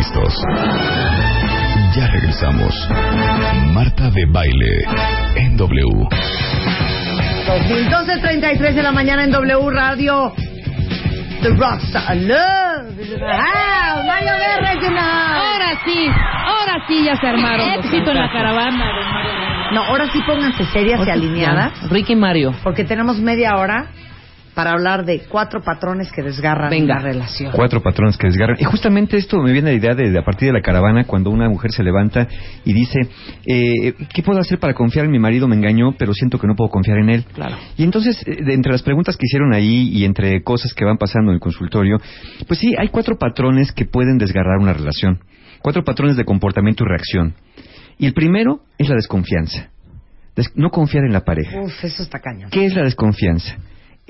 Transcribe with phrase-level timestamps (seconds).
[0.00, 0.34] listos.
[1.94, 2.72] Ya regresamos.
[3.74, 4.84] Marta de Baile
[5.36, 6.08] en W.
[7.46, 10.32] 12.33 de la mañana en W Radio.
[11.42, 12.96] The Rockstar Love.
[13.30, 14.72] Ah, Mario Guerra,
[15.34, 16.06] Ahora sí,
[16.46, 17.68] ahora sí ya se armaron.
[17.84, 19.70] Éxito en la caravana de Mario Guerra.
[19.72, 21.90] No, ahora sí pónganse serias y alineadas.
[21.90, 22.54] Ricky y Mario.
[22.62, 23.90] Porque tenemos media hora
[24.60, 26.96] para hablar de cuatro patrones que desgarran Venga.
[26.96, 27.50] la relación.
[27.50, 28.58] Cuatro patrones que desgarran.
[28.60, 31.30] Y justamente esto me viene la idea de, de a partir de la caravana, cuando
[31.30, 32.28] una mujer se levanta
[32.66, 32.98] y dice,
[33.46, 35.48] eh, ¿qué puedo hacer para confiar en mi marido?
[35.48, 37.24] Me engañó, pero siento que no puedo confiar en él.
[37.32, 37.56] Claro.
[37.78, 40.98] Y entonces, eh, de entre las preguntas que hicieron ahí y entre cosas que van
[40.98, 41.96] pasando en el consultorio,
[42.46, 45.20] pues sí, hay cuatro patrones que pueden desgarrar una relación.
[45.62, 47.34] Cuatro patrones de comportamiento y reacción.
[47.96, 49.70] Y el primero es la desconfianza.
[50.36, 51.60] Des- no confiar en la pareja.
[51.62, 52.50] Uf, eso está cañón.
[52.50, 53.56] ¿Qué es la desconfianza?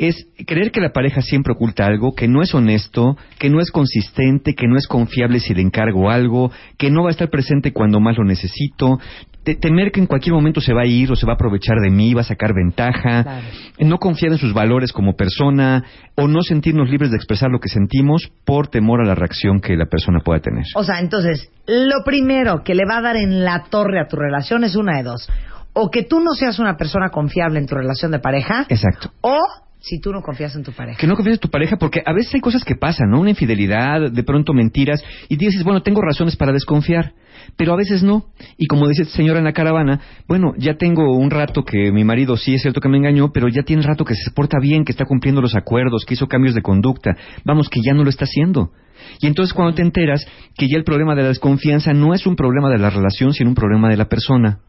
[0.02, 3.70] Es creer que la pareja siempre oculta algo, que no es honesto, que no es
[3.70, 7.74] consistente, que no es confiable si le encargo algo, que no va a estar presente
[7.74, 8.98] cuando más lo necesito,
[9.44, 11.76] te- temer que en cualquier momento se va a ir o se va a aprovechar
[11.82, 13.46] de mí, va a sacar ventaja, Claro.
[13.80, 15.84] no confiar en sus valores como persona
[16.16, 19.76] o no sentirnos libres de expresar lo que sentimos por temor a la reacción que
[19.76, 20.64] la persona pueda tener.
[20.76, 24.16] O sea, entonces, lo primero que le va a dar en la torre a tu
[24.16, 25.28] relación es una de dos.
[25.74, 29.10] O que tú no seas una persona confiable en tu relación de pareja, Exacto.
[29.20, 29.36] o
[29.80, 30.98] si tú no confías en tu pareja.
[30.98, 33.20] Que no confíes en tu pareja, porque a veces hay cosas que pasan, ¿no?
[33.20, 37.14] Una infidelidad, de pronto mentiras, y dices, bueno, tengo razones para desconfiar,
[37.56, 38.26] pero a veces no.
[38.58, 42.04] Y como dice esta señora en la caravana, bueno, ya tengo un rato que mi
[42.04, 44.84] marido sí es cierto que me engañó, pero ya tiene rato que se porta bien,
[44.84, 47.16] que está cumpliendo los acuerdos, que hizo cambios de conducta.
[47.44, 48.72] Vamos, que ya no lo está haciendo.
[49.20, 52.36] Y entonces cuando te enteras que ya el problema de la desconfianza no es un
[52.36, 54.60] problema de la relación, sino un problema de la persona.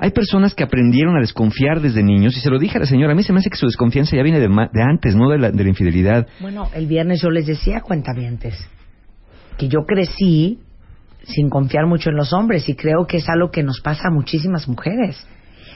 [0.00, 3.12] Hay personas que aprendieron a desconfiar desde niños, y se lo dije a la señora,
[3.12, 5.28] a mí se me hace que su desconfianza ya viene de, ma- de antes, no
[5.28, 6.28] de la, de la infidelidad.
[6.40, 8.54] Bueno, el viernes yo les decía, cuentavientes,
[9.58, 10.60] que yo crecí
[11.24, 14.10] sin confiar mucho en los hombres y creo que es algo que nos pasa a
[14.12, 15.26] muchísimas mujeres.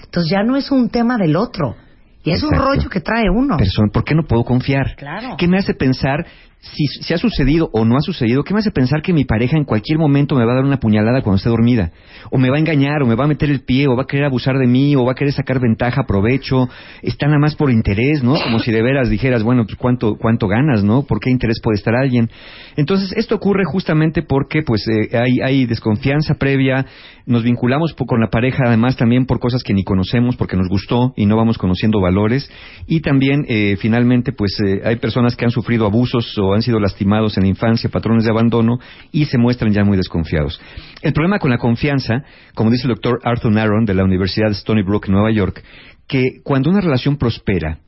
[0.04, 1.74] Entonces ya no es un tema del otro,
[2.22, 3.56] y es un rollo que trae uno.
[3.58, 4.94] Persona, ¿Por qué no puedo confiar?
[4.96, 5.36] Claro.
[5.36, 6.24] ¿Qué me hace pensar
[6.72, 8.42] si, si ha sucedido o no ha sucedido?
[8.42, 10.78] ¿Qué me hace pensar que mi pareja en cualquier momento me va a dar una
[10.78, 11.92] puñalada cuando esté dormida?
[12.30, 14.06] O me va a engañar, o me va a meter el pie, o va a
[14.06, 16.68] querer abusar de mí, o va a querer sacar ventaja, provecho.
[17.02, 18.34] Está nada más por interés, ¿no?
[18.42, 21.02] Como si de veras dijeras, bueno, pues cuánto, cuánto ganas, ¿no?
[21.02, 22.30] ¿Por qué interés puede estar alguien?
[22.76, 26.86] Entonces, esto ocurre justamente porque pues eh, hay, hay desconfianza previa,
[27.26, 31.12] nos vinculamos con la pareja además también por cosas que ni conocemos, porque nos gustó
[31.16, 32.50] y no vamos conociendo valores.
[32.86, 36.80] Y también, eh, finalmente, pues eh, hay personas que han sufrido abusos o han sido
[36.80, 38.78] lastimados en la infancia, patrones de abandono,
[39.12, 40.60] y se muestran ya muy desconfiados.
[41.02, 42.22] El problema con la confianza,
[42.54, 45.62] como dice el doctor Arthur Naron de la Universidad de Stony Brook, Nueva York,
[46.06, 47.78] que cuando una relación prospera,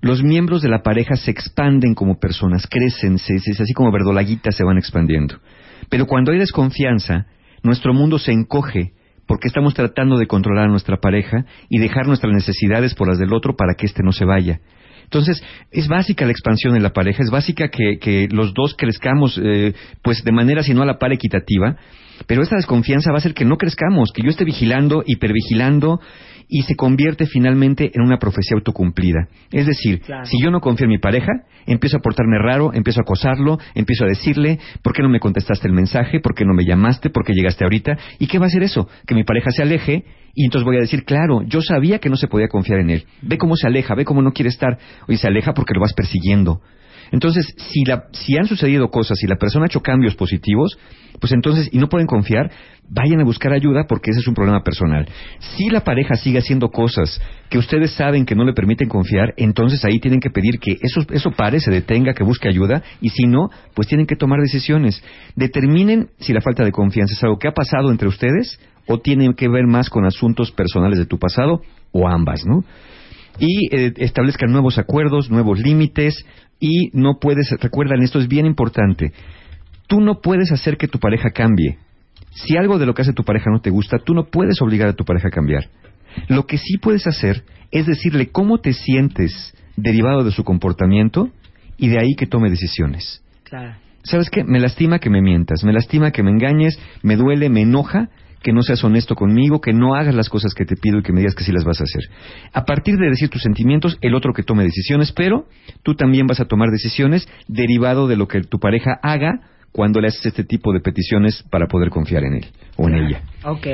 [0.00, 4.54] los miembros de la pareja se expanden como personas, crecen, se, se- así como verdolaguitas
[4.54, 5.36] se van expandiendo.
[5.88, 7.26] Pero cuando hay desconfianza,
[7.62, 8.92] nuestro mundo se encoge
[9.26, 13.32] porque estamos tratando de controlar a nuestra pareja y dejar nuestras necesidades por las del
[13.32, 14.60] otro para que éste no se vaya.
[15.14, 19.40] Entonces, es básica la expansión en la pareja, es básica que, que los dos crezcamos,
[19.40, 21.76] eh, pues de manera, si no a la par equitativa,
[22.26, 26.00] pero esta desconfianza va a hacer que no crezcamos, que yo esté vigilando, hipervigilando,
[26.48, 29.28] y se convierte finalmente en una profecía autocumplida.
[29.50, 30.26] Es decir, Claro.
[30.26, 31.32] si yo no confío en mi pareja,
[31.66, 35.66] empiezo a portarme raro, empiezo a acosarlo, empiezo a decirle, ¿por qué no me contestaste
[35.66, 36.20] el mensaje?
[36.20, 37.10] ¿Por qué no me llamaste?
[37.10, 37.96] ¿Por qué llegaste ahorita?
[38.18, 38.88] ¿Y qué va a hacer eso?
[39.06, 42.16] Que mi pareja se aleje y entonces voy a decir, claro, yo sabía que no
[42.16, 43.04] se podía confiar en él.
[43.22, 44.78] Ve cómo se aleja, ve cómo no quiere estar.
[45.08, 46.60] Oye, se aleja porque lo vas persiguiendo.
[47.14, 50.76] Entonces, si, la, si han sucedido cosas y la persona ha hecho cambios positivos,
[51.20, 52.50] pues entonces, y no pueden confiar,
[52.88, 55.06] vayan a buscar ayuda porque ese es un problema personal.
[55.38, 59.84] Si la pareja sigue haciendo cosas que ustedes saben que no le permiten confiar, entonces
[59.84, 63.28] ahí tienen que pedir que eso, eso pare, se detenga, que busque ayuda, y si
[63.28, 65.00] no, pues tienen que tomar decisiones.
[65.36, 68.58] Determinen si la falta de confianza es algo que ha pasado entre ustedes
[68.88, 71.60] o tiene que ver más con asuntos personales de tu pasado
[71.92, 72.64] o ambas, ¿no?
[73.38, 76.24] Y eh, establezcan nuevos acuerdos, nuevos límites
[76.60, 79.12] y no puedes, recuerdan, esto es bien importante,
[79.86, 81.78] tú no puedes hacer que tu pareja cambie.
[82.30, 84.88] Si algo de lo que hace tu pareja no te gusta, tú no puedes obligar
[84.88, 85.68] a tu pareja a cambiar.
[86.28, 91.30] Lo que sí puedes hacer es decirle cómo te sientes derivado de su comportamiento
[91.76, 93.22] y de ahí que tome decisiones.
[93.44, 93.76] Claro.
[94.02, 94.44] ¿Sabes qué?
[94.44, 98.10] Me lastima que me mientas, me lastima que me engañes, me duele, me enoja
[98.44, 101.12] que no seas honesto conmigo, que no hagas las cosas que te pido y que
[101.12, 102.02] me digas que sí las vas a hacer.
[102.52, 105.46] A partir de decir tus sentimientos, el otro que tome decisiones, pero
[105.82, 109.40] tú también vas a tomar decisiones derivado de lo que tu pareja haga
[109.72, 112.46] cuando le haces este tipo de peticiones para poder confiar en él
[112.76, 113.22] o en ella.
[113.44, 113.66] Ok.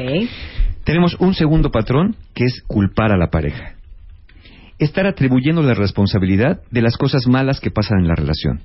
[0.85, 3.75] Tenemos un segundo patrón que es culpar a la pareja.
[4.79, 8.61] Estar atribuyendo la responsabilidad de las cosas malas que pasan en la relación.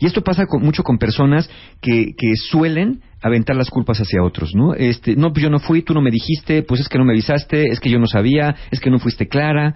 [0.00, 1.48] Y esto pasa con, mucho con personas
[1.80, 2.14] que,
[2.50, 4.74] suelen aventar las culpas hacia otros, ¿no?
[4.74, 7.12] Este, no, pues yo no fui, tú no me dijiste, pues es que no me
[7.12, 9.74] avisaste, es que yo no sabía, es que no fuiste clara.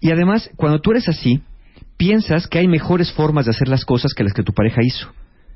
[0.00, 1.40] Y además, cuando tú eres así,
[1.96, 5.08] piensas que hay mejores formas de hacer las cosas que las que tu pareja hizo.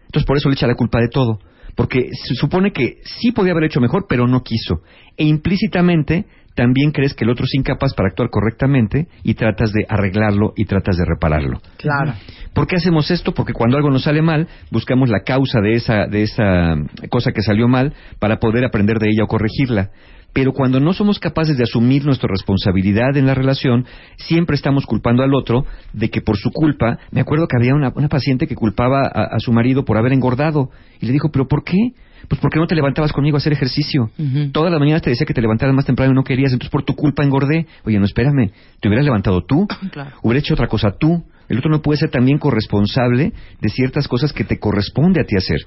[0.06, 1.38] Entonces por eso le echa la culpa de todo.
[1.76, 4.82] Porque se supone que sí podía haber hecho mejor, pero no quiso.
[5.16, 6.26] E implícitamente
[6.60, 10.66] también crees que el otro es incapaz para actuar correctamente y tratas de arreglarlo y
[10.66, 11.58] tratas de repararlo.
[11.78, 12.12] Claro.
[12.52, 13.32] ¿Por qué hacemos esto?
[13.32, 16.74] Porque cuando algo nos sale mal, buscamos la causa de esa, de esa
[17.08, 19.88] cosa que salió mal para poder aprender de ella o corregirla.
[20.34, 23.86] Pero cuando no somos capaces de asumir nuestra responsabilidad en la relación,
[24.18, 25.64] siempre estamos culpando al otro
[25.94, 29.34] de que por su culpa, me acuerdo que había una, una paciente que culpaba a,
[29.34, 30.68] a, su marido por haber engordado
[31.00, 31.94] y le dijo, pero ¿por qué?
[32.28, 34.10] Pues porque no te levantabas conmigo a hacer ejercicio.
[34.18, 34.52] Uh -huh.
[34.52, 36.84] Todas las mañanas te decía que te levantaras más temprano y no querías, entonces por
[36.84, 37.66] tu culpa engordé.
[37.84, 38.50] Oye, no espérame,
[38.80, 40.12] te hubieras levantado tú, claro.
[40.22, 41.24] hubieras hecho otra cosa tú.
[41.48, 45.36] El otro no puede ser también corresponsable de ciertas cosas que te corresponde a ti
[45.36, 45.58] hacer.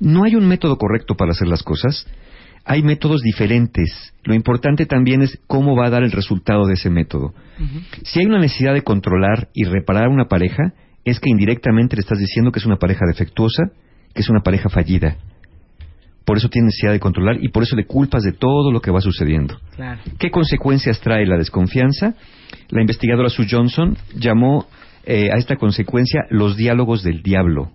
[0.00, 2.06] No hay un método correcto para hacer las cosas
[2.64, 4.14] hay métodos diferentes.
[4.24, 7.34] Lo importante también es cómo va a dar el resultado de ese método.
[7.58, 7.82] Uh -huh.
[8.04, 10.72] Si hay una necesidad de controlar y reparar una pareja,
[11.04, 13.64] es que indirectamente le estás diciendo que es una pareja defectuosa,
[14.14, 15.16] que es una pareja fallida.
[16.24, 18.90] Por eso tiene necesidad de controlar y por eso le culpas de todo lo que
[18.90, 19.58] va sucediendo.
[19.74, 20.00] Claro.
[20.18, 22.14] ¿Qué consecuencias trae la desconfianza?
[22.68, 24.66] La investigadora Sue Johnson llamó
[25.04, 27.72] eh, a esta consecuencia los diálogos del diablo.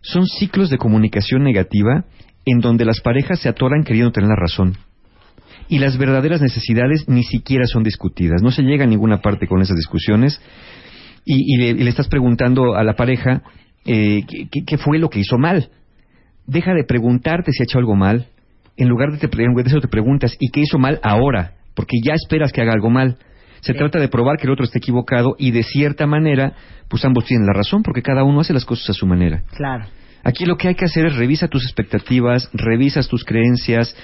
[0.00, 2.04] Son ciclos de comunicación negativa
[2.44, 4.78] en donde las parejas se atoran queriendo tener la razón.
[5.68, 8.40] Y las verdaderas necesidades ni siquiera son discutidas.
[8.40, 10.40] No se llega a ninguna parte con esas discusiones.
[11.24, 13.42] Y, y, le, y le, estás preguntando a la pareja
[13.86, 15.68] eh, ¿qué, qué, fue lo que hizo mal.
[16.46, 18.26] Deja de preguntarte si ha hecho algo mal.
[18.76, 21.54] En lugar de, te, en lugar de eso te preguntas ¿y qué hizo mal ahora?
[21.74, 23.16] Porque ya esperas que haga algo mal.
[23.60, 23.78] Se sí.
[23.78, 26.54] trata de probar que el otro esté equivocado y de cierta manera,
[26.88, 29.42] pues ambos tienen la razón porque cada uno hace las cosas a su manera.
[29.56, 29.86] Claro.
[30.22, 33.94] Aquí lo que hay que hacer es revisa tus expectativas, revisas tus creencias.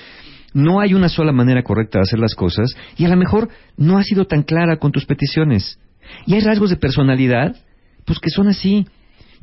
[0.55, 3.99] No hay una sola manera correcta de hacer las cosas y a lo mejor no
[3.99, 5.79] has sido tan clara con tus peticiones.
[6.27, 7.57] Y hay rasgos de personalidad,
[8.05, 8.87] pues que son así.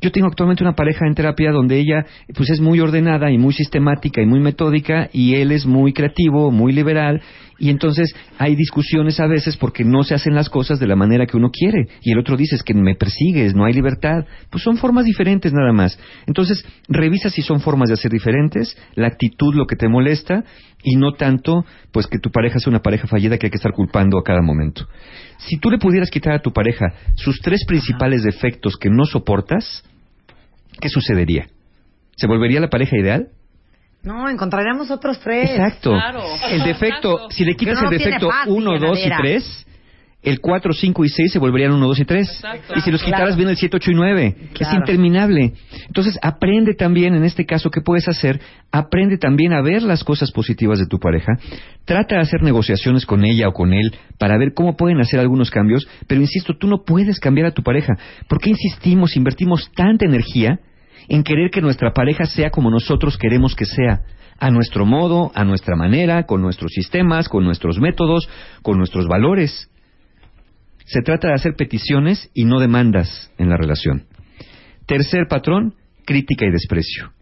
[0.00, 3.52] Yo tengo actualmente una pareja en terapia donde ella pues es muy ordenada y muy
[3.52, 7.20] sistemática y muy metódica y él es muy creativo, muy liberal
[7.60, 11.26] y entonces hay discusiones a veces porque no se hacen las cosas de la manera
[11.26, 14.24] que uno quiere y el otro dice es que me persigues, no hay libertad.
[14.48, 15.98] Pues son formas diferentes nada más.
[16.26, 20.42] Entonces revisa si son formas de hacer diferentes, la actitud lo que te molesta
[20.82, 23.72] y no tanto pues que tu pareja sea una pareja fallida que hay que estar
[23.72, 24.86] culpando a cada momento.
[25.38, 29.84] Si tú le pudieras quitar a tu pareja sus tres principales defectos que no soportas,
[30.80, 31.48] ¿qué sucedería?
[32.16, 33.28] ¿Se volvería la pareja ideal?
[34.02, 35.50] No, encontraríamos otros tres.
[35.50, 35.90] Exacto.
[35.90, 36.22] Claro.
[36.50, 37.30] El defecto, Exacto.
[37.30, 39.40] si le quitas no el defecto 1, 2 y llenadera.
[40.22, 42.28] 3, el 4, 5 y 6 se volverían 1, 2 y 3.
[42.28, 42.74] Exacto.
[42.76, 43.36] Y si los quitaras Claro.
[43.36, 44.36] viene el 7, 8 y 9.
[44.58, 45.52] Es interminable.
[45.86, 48.40] Entonces, aprende también, en este caso, ¿qué puedes hacer?
[48.70, 51.32] Aprende también a ver las cosas positivas de tu pareja.
[51.84, 55.50] Trata de hacer negociaciones con ella o con él para ver cómo pueden hacer algunos
[55.50, 55.88] cambios.
[56.06, 57.94] Pero insisto, tú no puedes cambiar a tu pareja.
[58.28, 60.60] ¿Por qué insistimos, invertimos tanta energía
[61.08, 64.02] en querer que nuestra pareja sea como nosotros queremos que sea?
[64.42, 68.26] a nuestro modo, a nuestra manera, con nuestros sistemas, con nuestros métodos,
[68.62, 69.68] con nuestros valores.
[70.90, 74.06] Se trata de hacer peticiones y no demandas en la relación.
[74.86, 77.12] Tercer patrón, crítica y desprecio.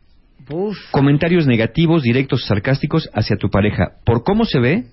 [0.49, 0.79] Uf.
[0.91, 4.85] Comentarios negativos, directos o sarcásticos hacia tu pareja, por cómo se ve,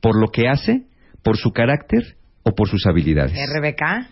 [0.00, 0.84] por lo que hace,
[1.24, 2.14] por su carácter
[2.44, 3.32] o por sus habilidades.
[3.32, 4.06] RBK.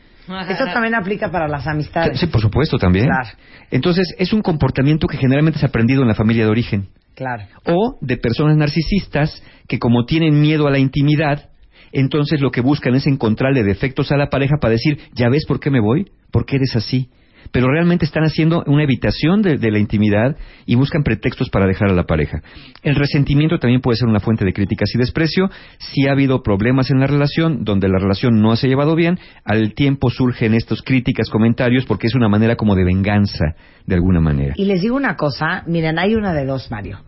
[0.51, 2.19] Eso también aplica para las amistades.
[2.19, 3.07] Sí, por supuesto, también.
[3.07, 3.39] Claro.
[3.71, 6.89] Entonces, es un comportamiento que generalmente es aprendido en la familia de origen.
[7.15, 7.45] Claro.
[7.67, 11.50] o de personas narcisistas que como tienen miedo a la intimidad,
[11.93, 15.61] entonces lo que buscan es encontrarle defectos a la pareja para decir, ya ves por
[15.61, 17.09] qué me voy, por qué eres así.
[17.53, 21.89] Pero realmente están haciendo una evitación de, de la intimidad y buscan pretextos para dejar
[21.89, 22.43] a la pareja.
[22.83, 25.51] El resentimiento también puede ser una fuente de críticas y desprecio.
[25.79, 29.19] Si ha habido problemas en la relación, donde la relación no se ha llevado bien,
[29.45, 33.57] al tiempo surgen estos críticas, comentarios, porque es una manera como de venganza,
[33.87, 34.55] de alguna manera.
[34.57, 37.01] Y les digo una cosa, miren, hay una de dos, Mario.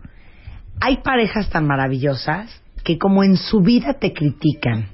[0.81, 4.87] Hay parejas tan maravillosas que como en su vida te critican,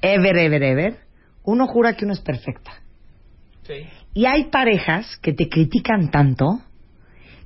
[0.00, 0.98] ever, ever, ever,
[1.44, 2.72] uno jura que uno es perfecta.
[4.14, 6.60] Y hay parejas que te critican tanto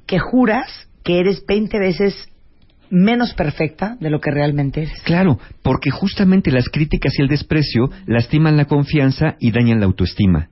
[0.06, 2.28] que juras que eres 20 veces
[2.90, 5.00] menos perfecta de lo que realmente eres.
[5.02, 10.50] Claro, porque justamente las críticas y el desprecio lastiman la confianza y dañan la autoestima.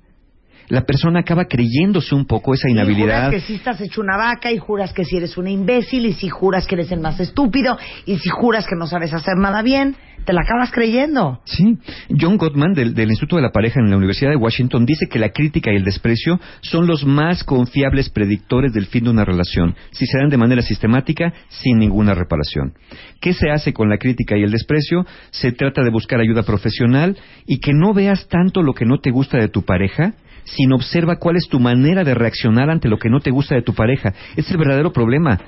[0.71, 3.27] La persona acaba creyéndose un poco esa Y inhabilidad.
[3.27, 6.15] juras que sí estás hecho una vaca y juras que si eres una imbécil y
[6.15, 9.63] si juras que eres el más estúpido y si juras que no sabes hacer nada
[9.63, 11.41] bien, te la acabas creyendo.
[11.45, 11.79] Sí,
[12.19, 15.19] John Gottman del, del Instituto de la Pareja en la Universidad de Washington dice que
[15.19, 19.75] la crítica y el desprecio son los más confiables predictores del fin de una relación,
[19.93, 22.75] si se dan de manera sistemática, sin ninguna reparación.
[23.21, 25.05] ¿Qué se hace con la crítica y el desprecio?
[25.31, 29.11] Se trata de buscar ayuda profesional y que no veas tanto lo que no te
[29.11, 30.13] gusta de tu pareja,
[30.45, 33.63] sino observa cuál es tu manera de reaccionar ante lo que no te gusta de
[33.63, 34.13] tu pareja.
[34.37, 35.39] Es el verdadero problema.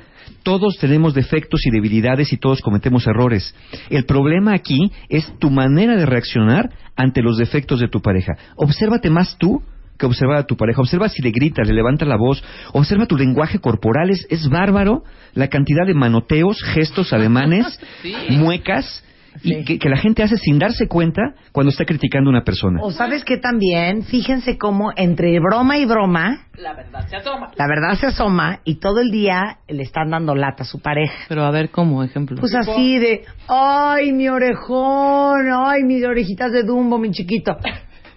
[0.42, 3.54] Todos tenemos defectos y debilidades y todos cometemos errores.
[3.90, 8.32] El problema aquí es tu manera de reaccionar ante los defectos de tu pareja.
[8.56, 9.62] Obsérvate más tú
[9.98, 10.80] que observar a tu pareja.
[10.80, 12.42] Observa si le gritas, le levanta la voz.
[12.72, 14.10] Observa tu lenguaje corporal.
[14.10, 17.78] Es, es bárbaro la cantidad de manoteos, gestos, ademanes,
[18.30, 19.04] muecas
[19.42, 21.22] y que, que la gente hace sin darse cuenta
[21.52, 22.80] cuando está criticando a una persona.
[22.82, 27.50] O sabes que también, fíjense cómo entre broma y broma, La verdad se asoma.
[27.56, 31.14] la verdad se asoma y todo el día le están dando lata a su pareja.
[31.28, 32.02] Pero a ver, ¿cómo?
[32.04, 32.36] Ejemplo.
[32.38, 37.56] Pues así de, ay, mi orejón, ay, mis orejitas de Dumbo, mi chiquito.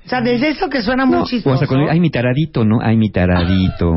[0.05, 1.57] O sea, desde eso que suena muy No, o chistoso.
[1.57, 2.77] sea, cuando, ay, mi taradito, ¿no?
[2.81, 3.89] Ay, mi taradito.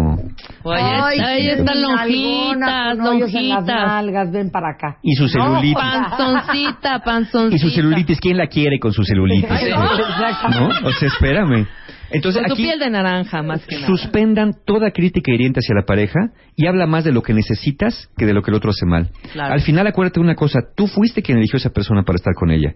[0.62, 3.64] Oye, ahí están lonjitas, lonjitas.
[3.66, 4.96] nalgas, ven para acá.
[5.02, 5.74] Y su celulitis.
[5.74, 7.56] Panzoncita, panzoncita.
[7.56, 9.50] Y su celulitis, ¿quién la quiere con su celulitis?
[9.50, 10.68] Ay, no.
[10.68, 10.88] ¿No?
[10.88, 11.66] O sea, espérame.
[12.10, 13.86] Entonces Con tu aquí piel de naranja, más que nada.
[13.88, 18.24] suspendan toda crítica hiriente hacia la pareja y habla más de lo que necesitas que
[18.24, 19.10] de lo que el otro hace mal.
[19.32, 19.52] Claro.
[19.52, 22.32] Al final acuérdate de una cosa, tú fuiste quien eligió a esa persona para estar
[22.34, 22.72] con ella.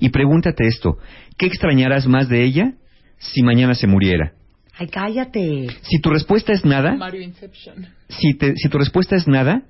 [0.00, 0.98] Y pregúntate esto,
[1.36, 2.72] ¿qué extrañarás más de ella
[3.18, 4.32] si mañana se muriera?
[4.78, 5.66] Ay, cállate.
[5.82, 7.86] Si tu respuesta es nada, Mario Inception.
[8.08, 9.62] si, te- si tu respuesta es nada,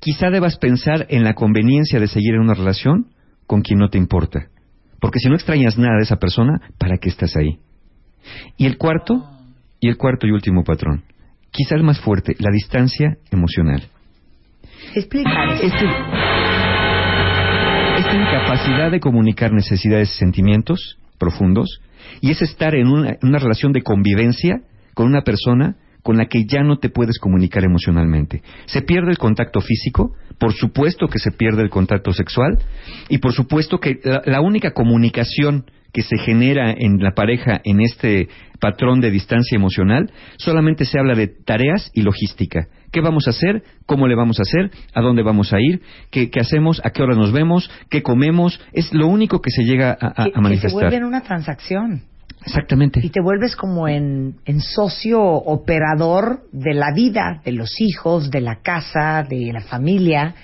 [0.00, 3.06] quizá debas pensar en la conveniencia de seguir en una relación
[3.46, 4.48] con quien no te importa.
[5.00, 7.58] Porque si no extrañas nada de esa persona, ¿para qué estás ahí?
[8.58, 9.24] Y el cuarto,
[9.80, 11.02] y el cuarto y último patrón,
[11.50, 13.84] quizá el más fuerte, la distancia emocional.
[14.94, 15.54] Explica.
[15.62, 15.86] Este-
[18.08, 21.80] esta incapacidad de comunicar necesidades y sentimientos profundos,
[22.22, 24.62] y es estar en una, relación de convivencia
[24.94, 28.42] con una persona con la que ya no te puedes comunicar emocionalmente.
[28.66, 32.58] Se pierde el contacto físico, por supuesto que se pierde el contacto sexual,
[33.10, 38.28] y por supuesto que la única comunicación que se genera en la pareja en este
[38.58, 42.68] patrón de distancia emocional, solamente se habla de tareas y logística.
[42.92, 43.62] ¿Qué vamos a hacer?
[43.86, 44.70] ¿Cómo le vamos a hacer?
[44.94, 45.82] ¿A dónde vamos a ir?
[46.10, 46.80] ¿Qué, qué hacemos?
[46.84, 47.70] ¿A qué hora nos vemos?
[47.90, 48.60] ¿Qué comemos?
[48.72, 50.72] Es lo único que se llega a, a- que, a que se manifestar.
[50.82, 52.02] vuelve en una transacción.
[52.46, 53.00] Exactamente.
[53.02, 58.40] Y te vuelves como en, en socio operador de la vida, de los hijos, de
[58.40, 60.34] la casa, de la familia,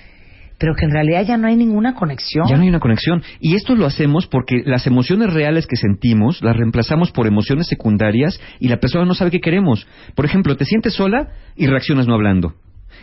[0.57, 2.45] pero que en realidad ya no hay ninguna conexión.
[2.47, 3.23] Ya no hay una conexión.
[3.39, 8.39] Y esto lo hacemos porque las emociones reales que sentimos las reemplazamos por emociones secundarias
[8.59, 9.87] y la persona no sabe qué queremos.
[10.15, 12.53] Por ejemplo, te sientes sola y reaccionas no hablando.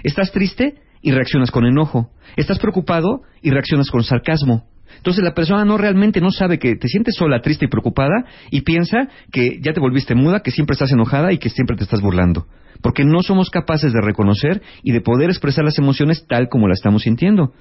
[0.02, 2.10] Estás triste y reaccionas con enojo.
[2.36, 4.71] Estás preocupado y reaccionas con sarcasmo.
[4.96, 8.62] Entonces la persona no realmente no sabe que te sientes sola, triste y preocupada y
[8.62, 12.00] piensa que ya te volviste muda, que siempre estás enojada y que siempre te estás
[12.00, 12.46] burlando.
[12.80, 16.78] Porque no somos capaces de reconocer y de poder expresar las emociones tal como las
[16.78, 17.52] estamos sintiendo.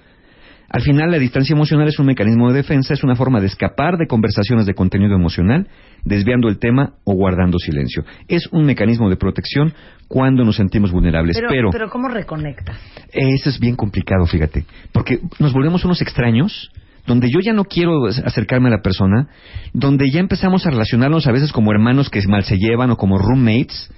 [0.73, 3.97] Al final, la distancia emocional es un mecanismo de defensa, es una forma de escapar
[3.97, 5.67] de conversaciones de contenido emocional,
[6.05, 8.05] desviando el tema o guardando silencio.
[8.29, 9.73] Es un mecanismo de protección
[10.07, 11.35] cuando nos sentimos vulnerables.
[11.35, 12.77] pero, Pero, pero ¿cómo reconectas?
[13.11, 16.71] eso es bien complicado, fíjate, porque nos volvemos unos extraños
[17.05, 19.27] donde yo ya no quiero acercarme a la persona,
[19.74, 23.17] donde ya empezamos a relacionarnos a veces como hermanos que mal se llevan o como
[23.17, 23.91] roommates,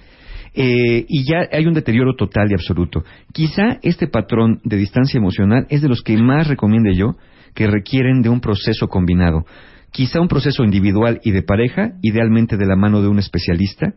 [0.56, 3.04] eh, y ya hay un deterioro total y absoluto.
[3.32, 7.16] Quizá este patrón de distancia emocional es de los que más recomiende yo
[7.56, 9.46] que requieren de un proceso combinado.
[9.92, 13.94] Quizá un proceso individual y de pareja, idealmente de la mano de un especialista,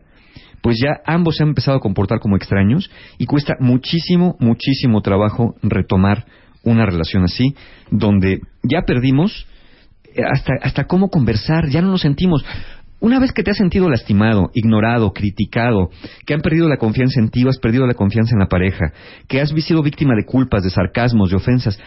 [0.61, 5.55] pues ya ambos se han empezado a comportar como extraños y cuesta muchísimo, muchísimo trabajo
[5.61, 6.25] retomar
[6.71, 7.55] una relación así,
[7.91, 9.47] donde ya perdimos
[10.13, 12.45] eh, hasta, hasta cómo conversar, ya no nos sentimos.
[12.99, 15.91] Una vez que te has sentido lastimado, ignorado, criticado,
[16.25, 18.91] que han perdido la confianza en ti o has perdido la confianza en la pareja,
[19.27, 21.79] que has sido víctima de culpas, de sarcasmos, de ofensas,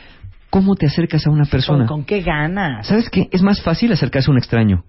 [0.51, 1.87] ¿cómo te acercas a una ¿Con, persona?
[1.87, 2.87] con qué ganas?
[2.87, 3.29] ¿Sabes qué?
[3.33, 4.85] Es más fácil acercarse a un extraño.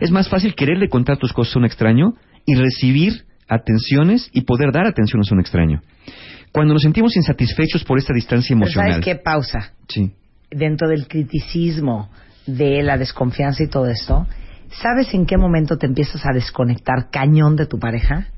[0.00, 2.12] Es más fácil quererle contar tus cosas a un extraño
[2.44, 5.80] y recibir atenciones y poder dar atenciones a un extraño.
[6.52, 8.92] Cuando nos sentimos insatisfechos por esta distancia emocional.
[8.92, 9.14] ¿Sabes qué?
[9.16, 9.72] Pausa.
[9.88, 10.12] Sí.
[10.50, 12.10] Dentro del criticismo,
[12.46, 14.26] de la desconfianza y todo esto,
[14.70, 18.28] ¿sabes en qué momento te empiezas a desconectar cañón de tu pareja?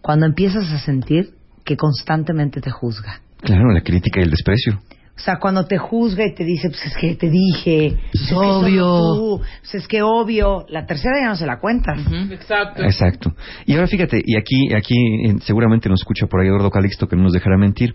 [0.00, 1.30] Cuando empiezas a sentir
[1.64, 3.20] que constantemente te juzga.
[3.40, 4.80] Claro, la crítica y el desprecio.
[5.16, 8.28] O sea, cuando te juzga y te dice, pues es que te dije, pues es
[8.28, 8.84] que obvio.
[8.84, 11.98] tú, pues es que obvio, la tercera ya no se la cuentas.
[12.30, 12.82] Exacto.
[12.82, 13.34] Exacto.
[13.64, 17.16] Y ahora fíjate, y aquí, aquí eh, seguramente nos escucha por ahí Eduardo Calixto que
[17.16, 17.94] no nos dejará mentir.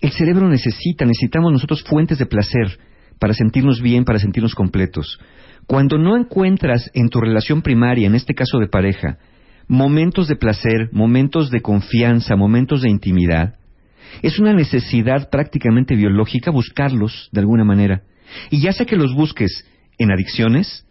[0.00, 2.78] El cerebro necesita, necesitamos nosotros fuentes de placer
[3.20, 5.20] para sentirnos bien, para sentirnos completos.
[5.66, 9.18] Cuando no encuentras en tu relación primaria, en este caso de pareja,
[9.68, 13.54] momentos de placer, momentos de confianza, momentos de intimidad,
[14.22, 18.02] es una necesidad prácticamente biológica buscarlos de alguna manera.
[18.50, 19.64] Y ya sea que los busques
[19.98, 20.86] en adicciones,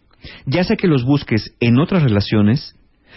[0.46, 2.74] ya sea que los busques en otras relaciones,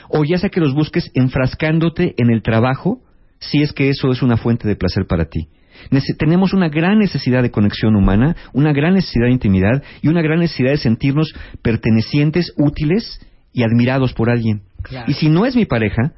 [0.10, 3.02] o ya sea que los busques enfrascándote en el trabajo,
[3.40, 5.48] si es que eso es una fuente de placer para ti.
[5.92, 10.22] Nece- tenemos una gran necesidad de conexión humana, una gran necesidad de intimidad y una
[10.22, 13.20] gran necesidad de sentirnos pertenecientes, útiles
[13.54, 14.64] y admirados por alguien.
[14.84, 15.06] Claro.
[15.10, 16.14] Y si no es mi pareja,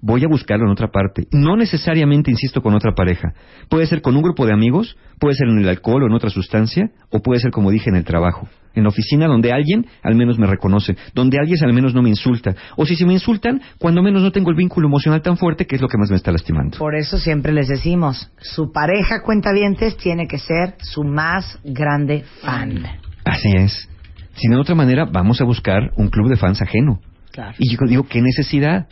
[0.00, 1.26] voy a buscarlo en otra parte.
[1.32, 3.32] No necesariamente, insisto, con otra pareja.
[3.68, 6.30] Puede ser con un grupo de amigos, puede ser en el alcohol o en otra
[6.30, 8.48] sustancia, o puede ser, como dije, en el trabajo.
[8.74, 12.10] En la oficina donde alguien al menos me reconoce, donde alguien al menos no me
[12.10, 12.54] insulta.
[12.76, 15.76] O si se me insultan, cuando menos no tengo el vínculo emocional tan fuerte que
[15.76, 16.76] es lo que más me está lastimando.
[16.76, 22.84] Por eso siempre les decimos, su pareja cuentavientes tiene que ser su más grande fan.
[23.24, 23.88] Así es.
[24.34, 27.00] Si no, de otra manera, vamos a buscar un club de fans ajeno.
[27.32, 27.54] Claro.
[27.58, 28.88] Y yo digo, ¿qué necesidad?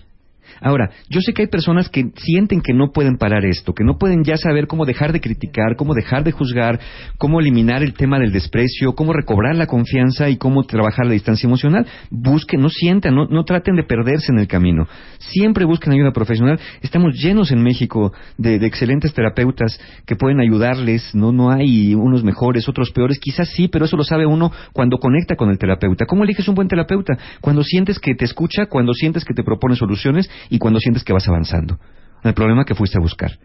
[0.61, 3.99] Ahora, yo sé que hay personas que sienten que no pueden parar esto, que no
[3.99, 6.81] pueden ya saber cómo dejar de criticar, cómo dejar de juzgar,
[7.19, 11.47] cómo eliminar el tema del desprecio, cómo recobrar la confianza y cómo trabajar la distancia
[11.47, 11.87] emocional.
[12.11, 14.87] Busquen, no sientan, no, no traten de perderse en el camino.
[15.19, 16.59] Siempre busquen ayuda profesional.
[16.83, 21.15] Estamos llenos en México de, de excelentes terapeutas que pueden ayudarles.
[21.15, 23.19] No, no hay unos mejores, otros peores.
[23.19, 26.07] Quizás sí, pero eso lo sabe uno cuando conecta con el terapeuta.
[26.07, 27.17] ¿Cómo eliges un buen terapeuta?
[27.41, 31.13] Cuando sientes que te escucha, cuando sientes que te propone soluciones y cuando sientes que
[31.13, 31.79] vas avanzando.
[32.23, 33.39] El problema que fuiste a buscar.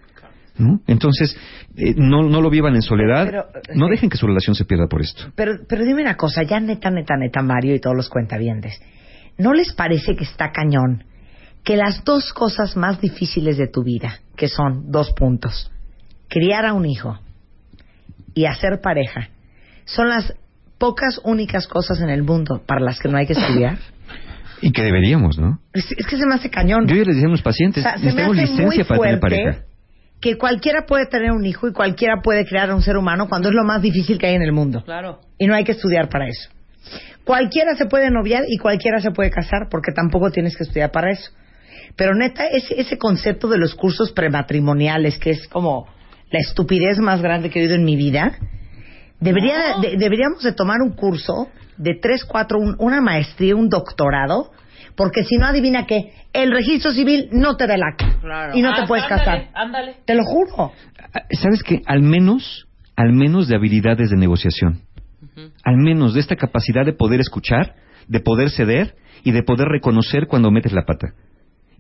[0.58, 0.82] ¿no?
[0.88, 1.36] Entonces,
[1.76, 3.26] eh, no, no lo vivan en soledad.
[3.26, 5.32] Pero, no dejen que su relación se pierda por esto.
[5.36, 8.80] Pero, pero dime una cosa, ya neta, neta, neta, Mario y todos los cuentavientes.
[9.38, 11.06] ¿No les parece que está cañón
[11.64, 15.72] que las dos cosas más difíciles de tu vida, que son dos puntos,
[16.28, 17.20] criar a un hijo
[18.34, 19.30] y hacer pareja,
[19.86, 20.34] son las
[20.78, 23.78] pocas únicas cosas en el mundo para las que no hay que estudiar?
[24.62, 25.60] Y que deberíamos, ¿no?
[25.74, 26.88] Es, es que se me hace cañón.
[26.88, 28.84] Yo ya les decía a los pacientes, O sea, se me necesitamos hace licencia muy
[28.86, 29.64] para tener pareja.
[30.22, 33.50] que cualquiera puede tener un hijo y cualquiera puede crear a un ser humano cuando
[33.50, 34.84] es lo más difícil que hay en el mundo.
[34.84, 35.20] Claro.
[35.38, 36.50] Y no hay que estudiar para eso.
[37.24, 41.12] Cualquiera se puede noviar y cualquiera se puede casar porque tampoco tienes que estudiar para
[41.12, 41.32] eso.
[41.96, 45.88] Pero neta, ese, ese concepto de los cursos prematrimoniales, que es como
[46.32, 48.38] la estupidez más grande que he oído en mi vida,
[49.20, 54.52] debería, de- deberíamos de tomar un curso de tres, cuatro, un- una maestría, un doctorado,
[54.96, 58.56] porque si no adivina qué, el registro civil no te da el acta Claro.
[58.56, 59.48] y no te Ah, puedes ándale, casar.
[59.56, 59.96] Ándale.
[60.06, 60.72] Te lo juro.
[61.14, 61.82] Ah, ¿Sabes qué?
[61.88, 64.82] Al menos, al menos de habilidades de negociación.
[65.64, 67.74] Al menos de esta capacidad de poder escuchar,
[68.08, 71.14] de poder ceder y de poder reconocer cuando metes la pata.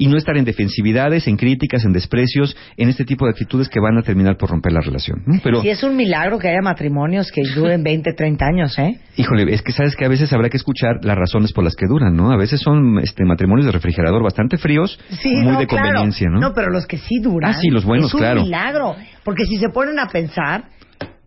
[0.02, 3.80] Y no estar en defensividades, en críticas, en desprecios, en este tipo de actitudes que
[3.80, 5.22] van a terminar por romper la relación.
[5.28, 5.40] ¿no?
[5.44, 8.98] Pero, Sí, es un milagro que haya matrimonios que duren 20, 30 años, ¿eh?
[9.18, 11.86] híjole, es que sabes que a veces habrá que escuchar las razones por las que
[11.86, 12.32] duran, ¿no?
[12.32, 15.84] A veces son este, matrimonios de refrigerador bastante fríos, Sí, muy no, de claro.
[15.88, 16.40] conveniencia, ¿no?
[16.40, 17.52] No, pero los que sí duran.
[17.52, 18.42] Ah, sí, los buenos, es un claro.
[18.44, 18.96] milagro.
[19.26, 20.64] Porque si se ponen a pensar,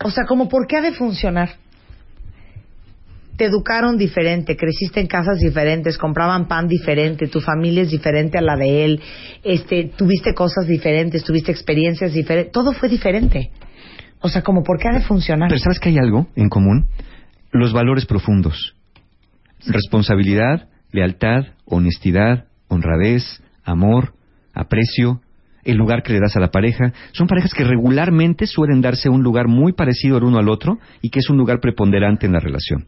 [0.03, 1.51] o sea, como ¿por qué ha de funcionar?
[3.43, 8.41] Te educaron diferente, creciste en casas diferentes, compraban pan diferente, tu familia es diferente a
[8.41, 9.01] la de él,
[9.43, 13.51] este, tuviste cosas diferentes, tuviste experiencias diferentes, todo fue diferente.
[14.21, 15.49] O sea, como ¿por qué ha de funcionar?
[15.49, 16.87] Pero ¿sabes que hay algo en común?
[17.51, 18.77] Los valores profundos.
[19.67, 24.15] Responsabilidad, lealtad, honestidad, honradez, amor,
[24.55, 25.21] aprecio,
[25.65, 26.93] el lugar que le das a la pareja.
[27.11, 31.11] Son parejas que regularmente suelen darse un lugar muy parecido el uno al otro y
[31.11, 32.87] que es un lugar preponderante en la relación.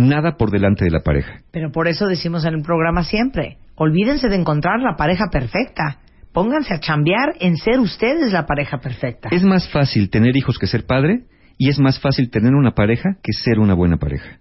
[0.00, 1.42] Nada por delante de la pareja.
[1.52, 5.98] Pero por eso decimos en el programa siempre, olvídense de encontrar la pareja perfecta.
[6.32, 9.28] Pónganse a chambear en ser ustedes la pareja perfecta.
[9.30, 11.24] Es más fácil tener hijos que ser padre
[11.58, 14.38] y es más fácil tener una pareja que ser una buena pareja.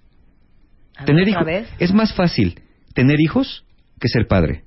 [0.96, 1.68] A Tener hijos vez.
[1.78, 2.62] es más fácil
[2.94, 3.66] tener hijos
[4.00, 4.64] que ser padre.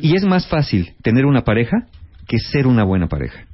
[0.00, 1.86] Y es más fácil tener una pareja
[2.26, 3.46] que ser una buena pareja.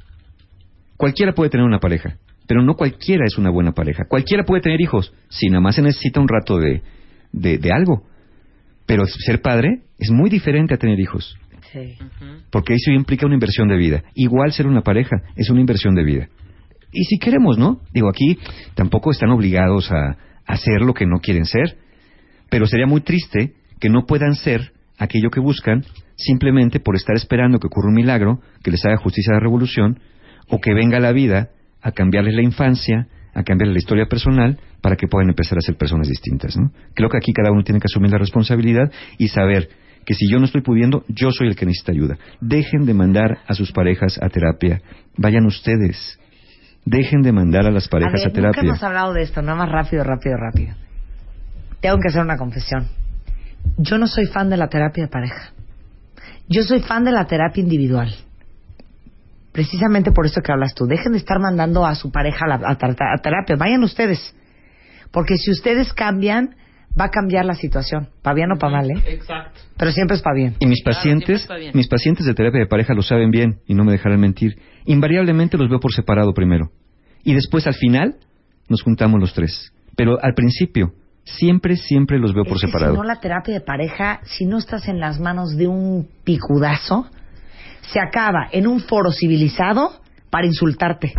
[0.96, 2.16] Cualquiera puede tener una pareja,
[2.48, 4.06] pero no cualquiera es una buena pareja.
[4.08, 6.82] Cualquiera puede tener hijos, si nada más se necesita un rato de,
[7.30, 8.02] de, de algo.
[8.86, 11.36] Pero ser padre es muy diferente a tener hijos,
[11.72, 11.98] Sí.
[12.50, 14.02] porque eso implica una inversión de vida.
[14.14, 16.28] Igual ser una pareja es una inversión de vida.
[16.90, 17.80] Y si queremos, ¿no?
[17.92, 18.38] Digo, aquí
[18.74, 21.76] tampoco están obligados a, a hacer lo que no quieren ser,
[22.48, 25.84] pero sería muy triste que no puedan ser aquello que buscan
[26.16, 30.00] simplemente por estar esperando que ocurra un milagro, que les haga justicia a la revolución,
[30.48, 31.50] o que venga la vida
[31.82, 35.76] a cambiarles la infancia, a cambiarles la historia personal para que puedan empezar a ser
[35.76, 36.56] personas distintas.
[36.56, 36.72] ¿no?
[36.94, 39.68] Creo que aquí cada uno tiene que asumir la responsabilidad y saber
[40.04, 42.16] que si yo no estoy pudiendo, yo soy el que necesita ayuda.
[42.40, 44.80] Dejen de mandar a sus parejas a terapia.
[45.16, 46.18] Vayan ustedes.
[46.84, 48.68] Dejen de mandar a las parejas a, ver, nunca terapia.
[48.70, 50.74] hemos hablado de esto, nada más rápido, rápido, rápido.
[51.80, 52.88] Tengo que hacer una confesión.
[53.76, 55.52] Yo no soy fan de la terapia de pareja.
[56.48, 58.10] Yo soy fan de la terapia individual.
[59.58, 60.86] Precisamente por eso que hablas tú.
[60.86, 63.56] Dejen de estar mandando a su pareja a, la, a tra- a terapia.
[63.56, 64.32] Vayan ustedes.
[65.10, 66.54] Porque si ustedes cambian,
[66.98, 68.08] va a cambiar la situación.
[68.22, 69.02] Para bien o para mal, ¿eh?
[69.08, 69.58] Exacto.
[69.76, 70.54] Pero siempre es para bien.
[70.60, 73.90] Y mis pacientes, mis pacientes de terapia de pareja lo saben bien y no me
[73.90, 74.60] dejarán mentir.
[74.84, 76.70] Invariablemente los veo por separado primero.
[77.24, 78.14] Y después al final
[78.68, 79.72] nos juntamos los tres.
[79.96, 80.92] Pero al principio,
[81.24, 82.92] siempre, siempre los veo por que separado.
[82.92, 87.10] Si no, la terapia de pareja, si no estás en las manos de un picudazo,
[87.92, 89.90] se acaba en un foro civilizado
[90.30, 91.12] para insultarte.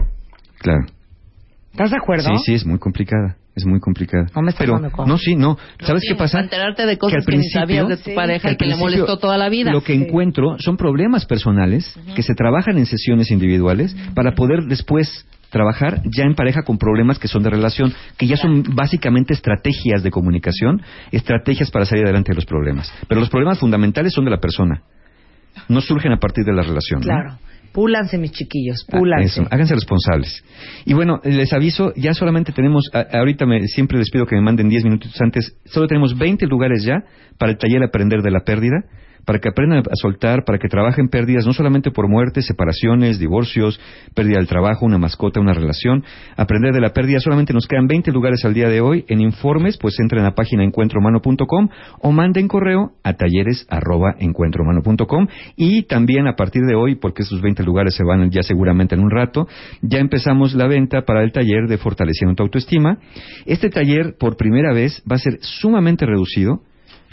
[0.59, 0.85] Claro.
[1.71, 2.29] ¿Estás de acuerdo?
[2.37, 3.35] Sí, sí, es muy complicada.
[3.55, 4.27] Es muy complicada.
[4.35, 5.57] No me estás Pero, dando no, sí, no.
[5.81, 6.33] ¿Sabes Sí, qué pasa?
[6.37, 8.57] para enterarte de cosas al que, ni principio- sabías de tu Sí, pareja al y
[8.57, 9.71] que le molestó toda la vida.
[9.71, 10.03] Lo que Sí.
[10.03, 16.23] encuentro son problemas personales que se trabajan en sesiones individuales para poder después trabajar ya
[16.23, 20.81] en pareja con problemas que son de relación, que ya son básicamente estrategias de comunicación,
[21.11, 22.93] estrategias para salir adelante de los problemas.
[23.09, 24.83] Pero los problemas fundamentales son de la persona.
[25.67, 27.01] No surgen a partir de la relación.
[27.01, 27.05] ¿no?
[27.05, 27.37] Claro.
[27.71, 29.41] Púlanse, mis chiquillos, Ah, púlanse.
[29.51, 30.43] Háganse responsables.
[30.85, 34.41] Y bueno, les aviso, ya solamente tenemos, a- ahorita me, siempre les pido que me
[34.41, 37.03] manden 10 minutos antes, solo tenemos 20 lugares ya
[37.37, 38.83] para el taller Aprender de la Pérdida,
[39.29, 43.79] para que aprendan a soltar, para que trabajen pérdidas, no solamente por muertes, separaciones, divorcios,
[44.15, 46.03] pérdida del trabajo, una mascota, una relación.
[46.35, 49.05] Aprender de la pérdida, solamente nos quedan 20 lugares al día de hoy.
[49.07, 51.69] En informes, pues entren a la página encuentrohumano.com
[52.01, 53.67] o manden correo a talleres
[55.55, 59.01] y también a partir de hoy, porque esos 20 lugares se van ya seguramente en
[59.01, 59.47] un rato,
[59.83, 62.97] ya empezamos la venta para el taller de Fortaleciendo tu Autoestima.
[63.45, 66.63] Este taller, por primera vez, va a ser sumamente reducido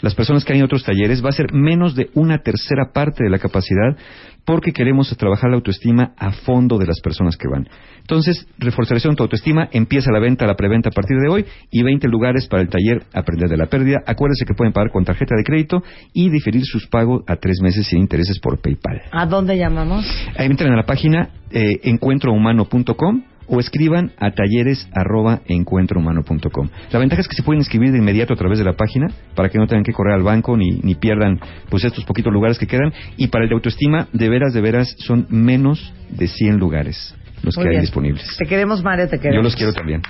[0.01, 3.23] las personas que hay en otros talleres va a ser menos de una tercera parte
[3.23, 3.97] de la capacidad
[4.45, 7.67] porque queremos trabajar la autoestima a fondo de las personas que van.
[7.99, 12.07] Entonces, reforzar tu autoestima, empieza la venta, la preventa a partir de hoy y 20
[12.07, 13.97] lugares para el taller Aprender de la Pérdida.
[14.05, 15.83] Acuérdense que pueden pagar con tarjeta de crédito
[16.13, 19.01] y diferir sus pagos a tres meses sin intereses por PayPal.
[19.11, 20.05] ¿A dónde llamamos?
[20.37, 26.69] Ahí entren a la página eh, encuentrohumano.com o escriban a talleres arroba encuentrohumano.com.
[26.91, 29.49] La ventaja es que se pueden inscribir de inmediato a través de la página para
[29.49, 32.67] que no tengan que correr al banco ni, ni pierdan pues estos poquitos lugares que
[32.67, 32.93] quedan.
[33.15, 37.55] Y para el de autoestima, de veras, de veras, son menos de 100 lugares los
[37.55, 38.35] Muy que hay disponibles.
[38.37, 39.37] Te queremos, Mario, te queremos.
[39.37, 40.01] Yo los quiero también.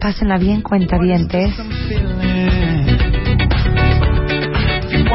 [0.00, 1.52] Pásenla bien, cuentavientes.
[4.88, 5.10] If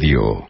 [0.00, 0.48] Radio.